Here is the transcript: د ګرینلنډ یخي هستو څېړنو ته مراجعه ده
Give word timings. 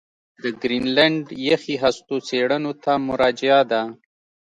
د 0.41 0.43
ګرینلنډ 0.61 1.25
یخي 1.49 1.75
هستو 1.83 2.15
څېړنو 2.27 2.71
ته 2.83 2.93
مراجعه 3.07 3.61
ده 3.71 3.81